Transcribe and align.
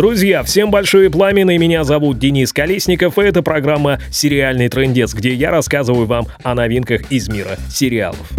Друзья, 0.00 0.42
всем 0.42 0.70
большое 0.70 1.10
пламя, 1.10 1.44
меня 1.44 1.84
зовут 1.84 2.18
Денис 2.18 2.54
Колесников, 2.54 3.18
и 3.18 3.22
это 3.22 3.42
программа 3.42 4.00
«Сериальный 4.10 4.70
трендец», 4.70 5.12
где 5.12 5.34
я 5.34 5.50
рассказываю 5.50 6.06
вам 6.06 6.26
о 6.42 6.54
новинках 6.54 7.12
из 7.12 7.28
мира 7.28 7.58
сериалов. 7.68 8.32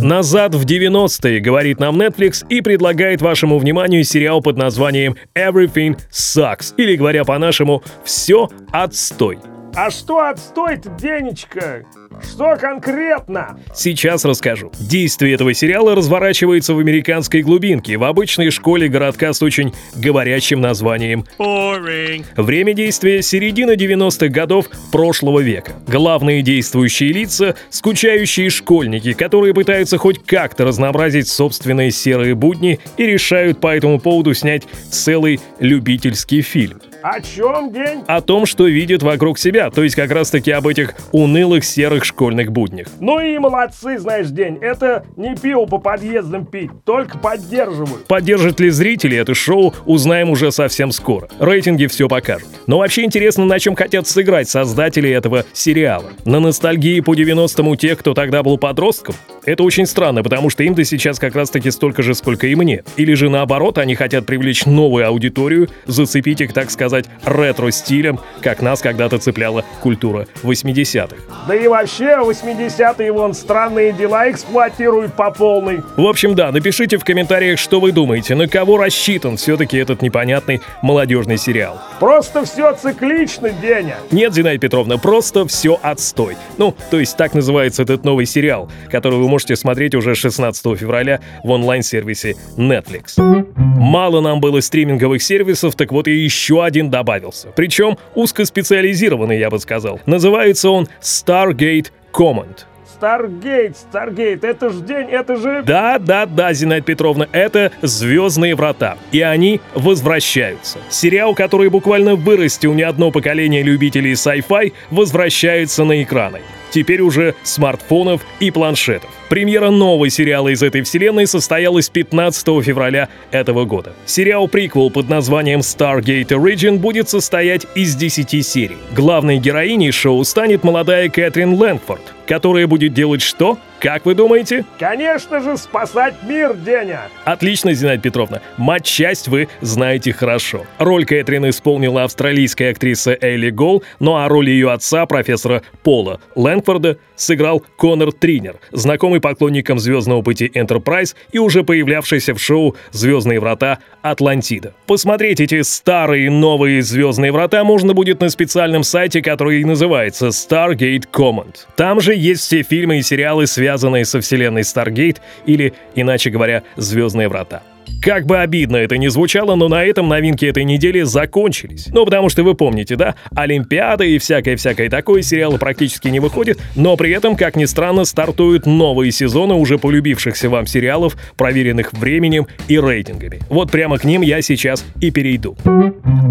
Назад 0.00 0.54
в 0.54 0.64
90-е, 0.64 1.40
говорит 1.40 1.80
нам 1.80 2.00
Netflix, 2.00 2.46
и 2.48 2.60
предлагает 2.60 3.22
вашему 3.22 3.58
вниманию 3.58 4.04
сериал 4.04 4.40
под 4.40 4.56
названием 4.56 5.16
Everything 5.34 5.98
Sucks, 6.12 6.72
или 6.76 6.94
говоря 6.94 7.24
по-нашему 7.24 7.82
«Все 8.04 8.48
отстой». 8.70 9.38
А 9.76 9.90
что 9.90 10.20
отстой-то, 10.28 10.88
Денечка? 10.90 11.84
Что 12.22 12.56
конкретно? 12.56 13.58
Сейчас 13.74 14.24
расскажу. 14.24 14.70
Действие 14.78 15.34
этого 15.34 15.52
сериала 15.52 15.96
разворачивается 15.96 16.74
в 16.74 16.78
американской 16.78 17.42
глубинке, 17.42 17.96
в 17.96 18.04
обычной 18.04 18.50
школе 18.50 18.86
городка 18.86 19.32
с 19.32 19.42
очень 19.42 19.74
говорящим 19.96 20.60
названием 20.60 21.24
Boring. 21.40 22.24
Время 22.36 22.72
действия— 22.72 23.20
середина 23.22 23.72
90-х 23.72 24.28
годов 24.28 24.66
прошлого 24.92 25.40
века. 25.40 25.72
Главные 25.88 26.42
действующие 26.42 27.12
лица— 27.12 27.56
скучающие 27.70 28.50
школьники, 28.50 29.12
которые 29.12 29.54
пытаются 29.54 29.98
хоть 29.98 30.24
как-то 30.24 30.64
разнообразить 30.64 31.26
собственные 31.26 31.90
серые 31.90 32.36
будни 32.36 32.78
и 32.96 33.06
решают 33.06 33.60
по 33.60 33.74
этому 33.74 33.98
поводу 33.98 34.34
снять 34.34 34.62
целый 34.90 35.40
любительский 35.58 36.42
фильм. 36.42 36.80
О 37.04 37.20
чем 37.20 37.70
день? 37.70 38.02
О 38.06 38.22
том, 38.22 38.46
что 38.46 38.66
видят 38.66 39.02
вокруг 39.02 39.38
себя, 39.38 39.70
то 39.70 39.82
есть 39.82 39.94
как 39.94 40.10
раз-таки 40.10 40.50
об 40.52 40.66
этих 40.66 40.94
унылых 41.12 41.62
серых 41.62 42.02
школьных 42.02 42.50
буднях. 42.50 42.86
Ну 42.98 43.20
и 43.20 43.36
молодцы, 43.36 43.98
знаешь, 43.98 44.28
день. 44.28 44.56
Это 44.62 45.04
не 45.14 45.36
пиво 45.36 45.66
по 45.66 45.76
подъездам 45.76 46.46
пить, 46.46 46.70
только 46.86 47.18
поддерживаю. 47.18 48.00
Поддержит 48.08 48.58
ли 48.58 48.70
зрители 48.70 49.18
это 49.18 49.34
шоу, 49.34 49.74
узнаем 49.84 50.30
уже 50.30 50.50
совсем 50.50 50.92
скоро. 50.92 51.28
Рейтинги 51.38 51.88
все 51.88 52.08
покажут. 52.08 52.48
Но 52.66 52.78
вообще 52.78 53.04
интересно, 53.04 53.44
на 53.44 53.58
чем 53.58 53.76
хотят 53.76 54.08
сыграть 54.08 54.48
создатели 54.48 55.10
этого 55.10 55.44
сериала. 55.52 56.10
На 56.24 56.40
ностальгии 56.40 57.00
по 57.00 57.14
90-м 57.14 57.68
у 57.68 57.76
тех, 57.76 57.98
кто 57.98 58.14
тогда 58.14 58.42
был 58.42 58.56
подростком? 58.56 59.14
Это 59.46 59.62
очень 59.62 59.84
странно, 59.86 60.22
потому 60.22 60.48
что 60.48 60.62
им-то 60.62 60.84
сейчас 60.84 61.18
как 61.18 61.34
раз-таки 61.34 61.70
столько 61.70 62.02
же, 62.02 62.14
сколько 62.14 62.46
и 62.46 62.54
мне. 62.54 62.82
Или 62.96 63.12
же 63.14 63.28
наоборот, 63.28 63.76
они 63.76 63.94
хотят 63.94 64.24
привлечь 64.24 64.64
новую 64.64 65.06
аудиторию, 65.06 65.68
зацепить 65.86 66.40
их, 66.40 66.54
так 66.54 66.70
сказать, 66.70 67.06
ретро-стилем, 67.24 68.20
как 68.40 68.62
нас 68.62 68.80
когда-то 68.80 69.18
цепляла 69.18 69.64
культура 69.82 70.26
80-х. 70.42 71.16
Да 71.46 71.54
и 71.54 71.68
вообще 71.68 72.16
80-е 72.20 73.12
вон 73.12 73.34
странные 73.34 73.92
дела 73.92 74.30
эксплуатируют 74.30 75.12
по 75.14 75.30
полной. 75.30 75.82
В 75.96 76.06
общем, 76.06 76.34
да, 76.34 76.50
напишите 76.50 76.96
в 76.96 77.04
комментариях, 77.04 77.58
что 77.58 77.80
вы 77.80 77.92
думаете, 77.92 78.34
на 78.34 78.48
кого 78.48 78.78
рассчитан 78.78 79.36
все-таки 79.36 79.76
этот 79.76 80.00
непонятный 80.00 80.62
молодежный 80.80 81.36
сериал. 81.36 81.80
Просто 82.00 82.44
все 82.44 82.72
циклично, 82.74 83.50
Деня. 83.50 83.96
Нет, 84.10 84.32
Зинаида 84.32 84.60
Петровна, 84.60 84.96
просто 84.96 85.46
все 85.46 85.78
отстой. 85.82 86.36
Ну, 86.56 86.74
то 86.90 86.98
есть 86.98 87.16
так 87.16 87.34
называется 87.34 87.82
этот 87.82 88.04
новый 88.04 88.24
сериал, 88.24 88.70
который 88.90 89.18
вы 89.18 89.33
можете 89.34 89.56
смотреть 89.56 89.96
уже 89.96 90.14
16 90.14 90.78
февраля 90.78 91.18
в 91.42 91.50
онлайн-сервисе 91.50 92.36
Netflix. 92.56 93.20
Мало 93.56 94.20
нам 94.20 94.40
было 94.40 94.60
стриминговых 94.60 95.20
сервисов, 95.20 95.74
так 95.74 95.90
вот 95.90 96.06
и 96.06 96.12
еще 96.12 96.64
один 96.64 96.88
добавился. 96.88 97.48
Причем 97.56 97.98
узкоспециализированный, 98.14 99.36
я 99.40 99.50
бы 99.50 99.58
сказал. 99.58 100.00
Называется 100.06 100.70
он 100.70 100.86
Stargate 101.00 101.88
Command. 102.12 102.60
Stargate, 102.94 103.76
Stargate, 103.76 104.44
это 104.44 104.70
же 104.70 104.80
день, 104.82 105.08
это 105.10 105.34
же... 105.34 105.64
Да, 105.66 105.98
да, 105.98 106.26
да, 106.26 106.52
Зинаида 106.52 106.86
Петровна, 106.86 107.26
это 107.32 107.72
«Звездные 107.82 108.54
врата». 108.54 108.96
И 109.10 109.20
они 109.20 109.60
возвращаются. 109.74 110.78
Сериал, 110.90 111.34
который 111.34 111.70
буквально 111.70 112.14
вырастил 112.14 112.72
не 112.72 112.84
одно 112.84 113.10
поколение 113.10 113.64
любителей 113.64 114.12
sci-fi, 114.12 114.72
возвращается 114.92 115.82
на 115.82 116.00
экраны 116.04 116.40
теперь 116.74 117.00
уже 117.00 117.36
смартфонов 117.44 118.22
и 118.40 118.50
планшетов. 118.50 119.10
Премьера 119.34 119.70
нового 119.70 120.08
сериала 120.10 120.46
из 120.46 120.62
этой 120.62 120.82
вселенной 120.82 121.26
состоялась 121.26 121.88
15 121.88 122.46
февраля 122.62 123.08
этого 123.32 123.64
года. 123.64 123.92
Сериал-приквел 124.06 124.90
под 124.90 125.08
названием 125.08 125.58
Stargate 125.58 126.28
Origin 126.28 126.78
будет 126.78 127.08
состоять 127.08 127.66
из 127.74 127.96
10 127.96 128.46
серий. 128.46 128.76
Главной 128.94 129.38
героиней 129.38 129.90
шоу 129.90 130.22
станет 130.22 130.62
молодая 130.62 131.08
Кэтрин 131.08 131.54
Лэнгфорд, 131.54 132.14
которая 132.28 132.68
будет 132.68 132.94
делать 132.94 133.22
что? 133.22 133.58
Как 133.80 134.06
вы 134.06 134.14
думаете? 134.14 134.64
Конечно 134.78 135.40
же, 135.40 135.56
спасать 135.56 136.14
мир, 136.22 136.54
Деня! 136.54 137.02
Отлично, 137.24 137.74
Зинаида 137.74 138.02
Петровна. 138.02 138.40
Мать-часть 138.56 139.28
вы 139.28 139.48
знаете 139.60 140.12
хорошо. 140.12 140.64
Роль 140.78 141.04
Кэтрин 141.04 141.48
исполнила 141.50 142.04
австралийская 142.04 142.70
актриса 142.70 143.16
Элли 143.20 143.50
Гол, 143.50 143.84
ну 144.00 144.16
а 144.16 144.28
роль 144.28 144.48
ее 144.48 144.72
отца, 144.72 145.04
профессора 145.06 145.62
Пола 145.82 146.20
Лэнфорда, 146.34 146.98
сыграл 147.14 147.62
Конор 147.76 148.12
Тринер, 148.12 148.56
знакомый 148.72 149.20
поклонникам 149.20 149.78
«Звездного 149.78 150.22
пути 150.22 150.50
Enterprise» 150.54 151.14
и 151.30 151.38
уже 151.38 151.62
появлявшийся 151.62 152.34
в 152.34 152.40
шоу 152.40 152.76
«Звездные 152.90 153.38
врата» 153.38 153.78
Атлантида. 154.02 154.72
Посмотреть 154.86 155.40
эти 155.40 155.60
старые 155.62 156.30
новые 156.30 156.82
«Звездные 156.82 157.32
врата» 157.32 157.64
можно 157.64 157.92
будет 157.92 158.20
на 158.20 158.30
специальном 158.30 158.82
сайте, 158.82 159.20
который 159.20 159.62
называется 159.64 160.28
Stargate 160.28 161.04
Command. 161.12 161.56
Там 161.76 162.00
же 162.00 162.14
есть 162.14 162.42
все 162.42 162.62
фильмы 162.62 162.98
и 162.98 163.02
сериалы, 163.02 163.46
связанные 163.46 163.73
связанные 163.74 164.04
со 164.04 164.20
вселенной 164.20 164.62
Stargate 164.62 165.18
или, 165.46 165.74
иначе 165.96 166.30
говоря, 166.30 166.62
Звездные 166.76 167.28
врата. 167.28 167.62
Как 168.02 168.26
бы 168.26 168.38
обидно 168.38 168.76
это 168.76 168.98
ни 168.98 169.08
звучало, 169.08 169.54
но 169.54 169.68
на 169.68 169.84
этом 169.84 170.08
новинки 170.08 170.44
этой 170.44 170.64
недели 170.64 171.02
закончились. 171.02 171.88
Ну, 171.92 172.04
потому 172.04 172.28
что 172.28 172.42
вы 172.42 172.54
помните, 172.54 172.96
да, 172.96 173.14
Олимпиада 173.34 174.04
и 174.04 174.18
всякое-всякое 174.18 174.90
такое 174.90 175.22
сериалы 175.22 175.58
практически 175.58 176.08
не 176.08 176.20
выходят, 176.20 176.58
но 176.76 176.96
при 176.96 177.10
этом, 177.12 177.36
как 177.36 177.56
ни 177.56 177.64
странно, 177.64 178.04
стартуют 178.04 178.66
новые 178.66 179.12
сезоны 179.12 179.54
уже 179.54 179.78
полюбившихся 179.78 180.48
вам 180.48 180.66
сериалов, 180.66 181.16
проверенных 181.36 181.92
временем 181.92 182.46
и 182.68 182.78
рейтингами. 182.78 183.40
Вот 183.48 183.70
прямо 183.70 183.98
к 183.98 184.04
ним 184.04 184.22
я 184.22 184.42
сейчас 184.42 184.84
и 185.00 185.10
перейду. 185.10 185.56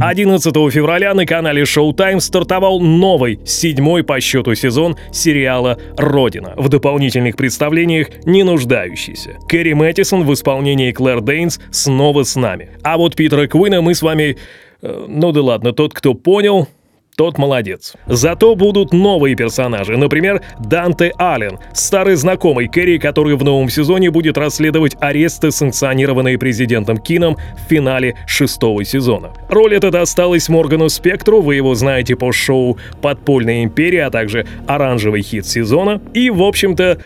11 0.02 0.53
февраля 0.72 1.13
на 1.13 1.25
канале 1.25 1.63
Showtime 1.63 2.19
стартовал 2.19 2.80
новый, 2.80 3.40
седьмой 3.46 4.03
по 4.03 4.19
счету 4.19 4.53
сезон 4.56 4.97
сериала 5.12 5.78
«Родина», 5.97 6.53
в 6.58 6.69
дополнительных 6.69 7.36
представлениях 7.36 8.08
не 8.25 8.44
нуждающийся. 8.44 9.38
Кэрри 9.47 9.74
Мэттисон 9.74 10.24
в 10.24 10.34
исполнении 10.34 10.92
Клэр 10.92 11.22
Дейнс 11.44 11.59
снова 11.72 12.24
с 12.24 12.36
нами. 12.36 12.70
А 12.84 12.98
вот 12.98 13.16
Питера 13.16 13.48
Куина 13.48 13.81
мы 13.81 13.94
с 13.94 14.02
вами... 14.02 14.38
Э, 14.81 15.06
ну 15.08 15.31
да 15.31 15.42
ладно, 15.42 15.74
тот, 15.74 15.94
кто 15.94 16.14
понял, 16.14 16.68
тот 17.18 17.38
молодец. 17.38 17.96
Зато 18.08 18.56
будут 18.56 18.94
новые 18.94 19.36
персонажи, 19.36 19.98
например, 19.98 20.42
Данте 20.59 21.12
Аллен, 21.18 21.59
старый 21.74 22.16
знакомый 22.16 22.68
Кэрри, 22.68 22.98
который 22.98 23.36
в 23.36 23.44
новом 23.44 23.70
сезоне 23.70 24.09
будет 24.09 24.38
расследовать 24.38 24.96
аресты, 25.02 25.52
санкционированные 25.52 26.38
президентом 26.38 26.98
Кином 26.98 27.36
в 27.36 27.70
финале 27.70 28.16
шестого 28.25 28.86
сезона. 28.86 29.34
Роль 29.50 29.75
эта 29.75 29.92
досталась 29.92 30.48
Моргану 30.48 30.88
Спектру, 30.88 31.42
вы 31.42 31.56
его 31.56 31.75
знаете 31.75 32.16
по 32.16 32.31
шоу 32.31 32.78
«Подпольная 33.02 33.64
империя», 33.64 34.06
а 34.06 34.12
также 34.12 34.48
«Оранжевый 34.66 35.22
хит 35.22 35.46
сезона». 35.46 36.02
И, 36.14 36.30
в 36.30 36.42
общем-то, 36.42 37.00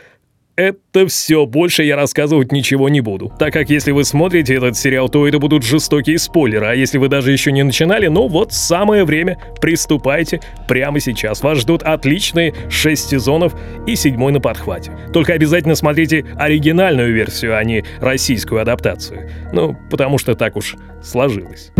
это 0.57 1.07
все, 1.07 1.45
больше 1.45 1.83
я 1.83 1.95
рассказывать 1.95 2.51
ничего 2.51 2.89
не 2.89 2.99
буду. 2.99 3.31
Так 3.37 3.53
как 3.53 3.69
если 3.69 3.91
вы 3.91 4.03
смотрите 4.03 4.55
этот 4.55 4.75
сериал, 4.75 5.07
то 5.07 5.27
это 5.27 5.37
будут 5.37 5.63
жестокие 5.63 6.17
спойлеры, 6.17 6.65
а 6.65 6.73
если 6.73 6.97
вы 6.97 7.09
даже 7.09 7.31
еще 7.31 7.51
не 7.51 7.63
начинали, 7.63 8.07
ну 8.07 8.27
вот 8.27 8.51
самое 8.51 9.05
время, 9.05 9.37
приступайте 9.61 10.41
прямо 10.67 10.99
сейчас. 10.99 11.43
Вас 11.43 11.59
ждут 11.59 11.83
отличные 11.83 12.55
6 12.69 13.09
сезонов 13.09 13.53
и 13.85 13.95
седьмой 13.95 14.31
на 14.31 14.41
подхвате. 14.41 14.91
Только 15.13 15.33
обязательно 15.33 15.75
смотрите 15.75 16.25
оригинальную 16.35 17.13
версию, 17.13 17.55
а 17.55 17.63
не 17.63 17.85
российскую 17.99 18.59
адаптацию. 18.59 19.29
Ну, 19.53 19.77
потому 19.91 20.17
что 20.17 20.33
так 20.33 20.55
уж 20.55 20.75
сложилось. 21.03 21.71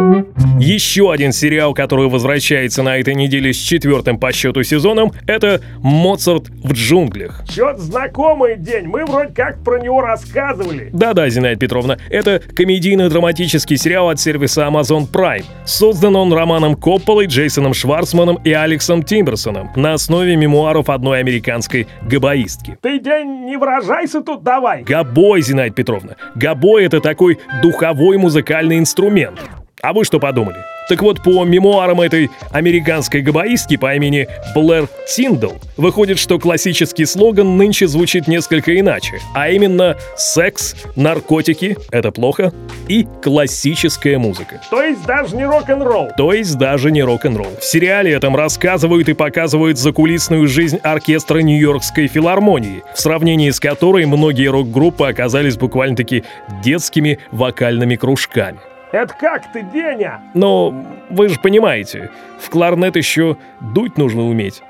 Еще 0.59 1.11
один 1.11 1.31
сериал, 1.31 1.73
который 1.73 2.07
возвращается 2.07 2.83
на 2.83 2.97
этой 2.97 3.15
неделе 3.15 3.53
с 3.53 3.57
четвертым 3.57 4.19
по 4.19 4.31
счету 4.31 4.61
сезоном, 4.61 5.11
это 5.25 5.61
«Моцарт 5.79 6.49
в 6.49 6.73
джунглях». 6.73 7.43
Чё-то 7.49 7.79
знакомый 7.79 8.55
день, 8.67 8.85
мы 8.85 9.05
вроде 9.05 9.33
как 9.33 9.63
про 9.63 9.79
него 9.79 10.01
рассказывали. 10.01 10.89
Да-да, 10.93 11.29
Зинаида 11.29 11.59
Петровна, 11.59 11.97
это 12.09 12.41
комедийно-драматический 12.53 13.77
сериал 13.77 14.09
от 14.09 14.19
сервиса 14.19 14.67
Amazon 14.67 15.09
Prime. 15.11 15.45
Создан 15.65 16.15
он 16.15 16.31
Романом 16.33 16.75
Копполой, 16.75 17.27
Джейсоном 17.27 17.73
Шварцманом 17.73 18.39
и 18.43 18.51
Алексом 18.51 19.03
Тимберсоном 19.03 19.71
на 19.75 19.93
основе 19.93 20.35
мемуаров 20.35 20.89
одной 20.89 21.19
американской 21.19 21.87
габаистки. 22.03 22.77
Ты 22.81 22.99
день 22.99 23.45
не 23.45 23.57
выражайся 23.57 24.21
тут 24.21 24.43
давай. 24.43 24.83
Габой, 24.83 25.41
Зинаида 25.41 25.73
Петровна. 25.73 26.15
Габой— 26.35 26.85
это 26.85 26.99
такой 26.99 27.39
духовой 27.63 28.17
музыкальный 28.17 28.77
инструмент. 28.77 29.39
А 29.81 29.93
вы 29.93 30.03
что 30.03 30.19
подумали? 30.19 30.57
Так 30.89 31.01
вот, 31.01 31.21
по 31.21 31.43
мемуарам 31.43 31.99
этой 31.99 32.29
американской 32.51 33.21
габаистки 33.21 33.75
по 33.75 33.93
имени 33.93 34.27
Блэр 34.55 34.87
Тиндл, 35.07 35.51
выходит, 35.75 36.17
что 36.17 36.39
классический 36.39 37.05
слоган 37.05 37.57
нынче 37.57 37.87
звучит 37.87 38.27
несколько 38.27 38.79
иначе, 38.79 39.19
а 39.33 39.49
именно 39.49 39.97
«секс, 40.15 40.75
наркотики— 40.95 41.77
это 41.91 42.11
плохо» 42.11 42.53
и 42.87 43.05
«классическая 43.21 44.17
музыка». 44.17 44.61
То 44.69 44.81
есть 44.81 45.05
даже 45.05 45.35
не 45.35 45.45
рок-н-ролл. 45.45 46.11
То 46.15 46.31
есть 46.31 46.57
даже 46.57 46.91
не 46.91 47.03
рок-н-ролл. 47.03 47.51
В 47.59 47.65
сериале 47.65 48.13
этом 48.13 48.35
рассказывают 48.35 49.09
и 49.09 49.13
показывают 49.13 49.77
закулисную 49.77 50.47
жизнь 50.47 50.77
оркестра 50.83 51.39
Нью-Йоркской 51.39 52.07
филармонии, 52.07 52.83
в 52.95 52.99
сравнении 52.99 53.49
с 53.49 53.59
которой 53.59 54.05
многие 54.05 54.47
рок-группы 54.47 55.05
оказались 55.05 55.57
буквально-таки 55.57 56.23
детскими 56.63 57.19
вокальными 57.31 57.95
кружками. 57.95 58.59
Это 58.97 59.13
как 59.13 59.51
ты, 59.51 59.61
Деня? 59.61 60.21
Но 60.33 60.73
вы 61.11 61.29
же 61.29 61.39
понимаете, 61.39 62.09
в 62.39 62.49
кларнет 62.49 62.95
еще 62.95 63.37
дуть 63.61 63.95
нужно 63.95 64.23
уметь. 64.23 64.63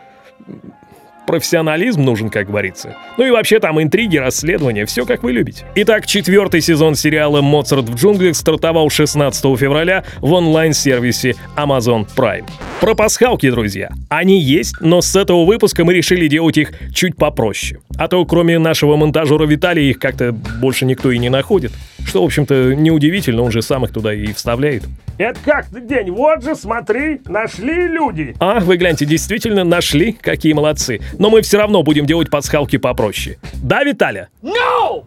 Профессионализм 1.25 2.03
нужен, 2.03 2.29
как 2.29 2.47
говорится. 2.47 2.97
Ну 3.17 3.25
и 3.25 3.31
вообще 3.31 3.59
там 3.59 3.81
интриги, 3.81 4.17
расследования, 4.17 4.85
все 4.85 5.05
как 5.05 5.23
вы 5.23 5.31
любите. 5.31 5.65
Итак, 5.75 6.05
четвертый 6.05 6.59
сезон 6.59 6.95
сериала 6.95 7.41
«Моцарт 7.41 7.87
в 7.87 7.95
джунглях» 7.95 8.35
стартовал 8.35 8.89
16 8.89 9.57
февраля 9.57 10.03
в 10.19 10.33
онлайн-сервисе 10.33 11.35
Amazon 11.55 12.05
Prime. 12.13 12.45
Про 12.79 12.93
пасхалки, 12.93 13.49
друзья. 13.49 13.89
Они 14.07 14.39
есть, 14.39 14.75
но 14.81 15.01
с 15.01 15.15
этого 15.15 15.45
выпуска 15.45 15.83
мы 15.83 15.95
решили 15.95 16.27
делать 16.27 16.57
их 16.57 16.71
чуть 16.93 17.15
попроще. 17.15 17.81
А 17.97 18.07
то 18.07 18.23
кроме 18.23 18.59
нашего 18.59 18.95
монтажера 18.95 19.45
Виталия 19.47 19.89
их 19.89 19.97
как-то 19.97 20.31
больше 20.31 20.85
никто 20.85 21.11
и 21.11 21.17
не 21.17 21.29
находит. 21.29 21.71
Что, 22.05 22.21
в 22.21 22.25
общем-то, 22.25 22.75
неудивительно, 22.75 23.41
он 23.41 23.51
же 23.51 23.63
сам 23.63 23.83
их 23.85 23.91
туда 23.91 24.13
и 24.13 24.31
вставляет. 24.31 24.83
Это 25.17 25.39
как 25.43 25.65
ты, 25.65 25.81
День? 25.81 26.11
Вот 26.11 26.43
же, 26.43 26.55
смотри, 26.55 27.19
нашли 27.25 27.87
люди. 27.87 28.35
А, 28.39 28.59
вы 28.59 28.77
гляньте, 28.77 29.05
действительно 29.05 29.63
нашли, 29.63 30.11
какие 30.11 30.53
молодцы. 30.53 31.01
Но 31.17 31.31
мы 31.31 31.41
все 31.41 31.57
равно 31.57 31.81
будем 31.81 32.05
делать 32.05 32.29
пасхалки 32.29 32.77
попроще. 32.77 33.39
Да, 33.55 33.83
Виталя? 33.83 34.29
No! 34.43 35.03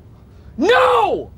No! 0.58 1.28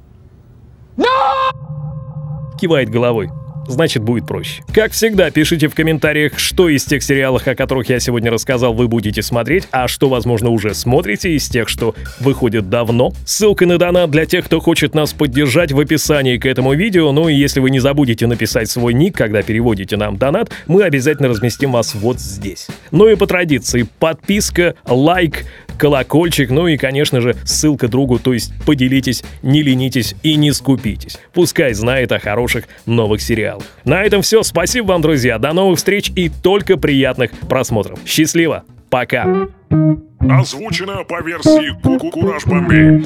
No! 0.97 2.57
Кивает 2.59 2.89
головой 2.89 3.29
значит 3.67 4.03
будет 4.03 4.27
проще. 4.27 4.63
Как 4.73 4.93
всегда, 4.93 5.31
пишите 5.31 5.69
в 5.69 5.75
комментариях, 5.75 6.39
что 6.39 6.69
из 6.69 6.85
тех 6.85 7.03
сериалов, 7.03 7.47
о 7.47 7.55
которых 7.55 7.89
я 7.89 8.01
сегодня 8.01 8.31
рассказал, 8.31 8.75
вы 8.75 8.89
будете 8.89 9.23
смотреть, 9.23 9.69
а 9.71 9.89
что, 9.89 10.09
возможно, 10.09 10.51
уже 10.51 10.75
смотрите 10.75 11.35
из 11.35 11.49
тех, 11.49 11.69
что 11.69 11.95
выходит 12.21 12.69
давно. 12.69 13.13
Ссылка 13.25 13.67
на 13.67 13.79
донат 13.79 14.11
для 14.11 14.27
тех, 14.27 14.45
кто 14.47 14.61
хочет 14.61 14.95
нас 14.95 15.13
поддержать 15.13 15.73
в 15.73 15.81
описании 15.81 16.39
к 16.39 16.47
этому 16.47 16.75
видео, 16.75 17.13
ну 17.13 17.29
и 17.29 17.35
если 17.35 17.61
вы 17.61 17.71
не 17.71 17.81
забудете 17.81 18.27
написать 18.27 18.71
свой 18.71 18.95
ник, 18.95 19.17
когда 19.17 19.43
переводите 19.43 19.97
нам 19.97 20.17
донат, 20.17 20.51
мы 20.67 20.83
обязательно 20.83 21.29
разместим 21.29 21.73
вас 21.73 21.95
вот 21.95 22.19
здесь. 22.19 22.69
Ну 22.91 23.09
и 23.09 23.15
по 23.15 23.27
традиции, 23.27 23.87
подписка, 23.99 24.75
лайк, 24.87 25.45
колокольчик, 25.83 26.49
ну 26.51 26.69
и, 26.69 26.77
конечно 26.77 27.21
же, 27.21 27.35
ссылка 27.45 27.89
другу, 27.89 28.21
то 28.21 28.33
есть 28.33 28.53
поделитесь, 28.65 29.25
не 29.43 29.63
ленитесь 29.63 30.15
и 30.23 30.37
не 30.37 30.53
скупитесь. 30.53 31.19
Пускай 31.33 31.75
знает 31.75 32.13
о 32.13 32.21
хороших 32.21 32.67
новых 32.87 33.21
сериалах. 33.21 33.65
На 33.85 34.05
этом 34.05 34.23
все. 34.23 34.45
Спасибо 34.45 34.87
вам, 34.87 35.03
друзья. 35.03 35.41
До 35.41 35.53
новых 35.53 35.79
встреч 35.79 36.13
и 36.15 36.29
только 36.29 36.77
приятных 36.77 37.33
просмотров. 37.49 37.99
Счастливо. 38.07 38.63
Пока. 38.91 39.49
Озвучено 40.21 41.03
по 41.03 41.21
версии 41.21 42.11
Кураж 42.13 42.47
Бомбей. 42.47 43.05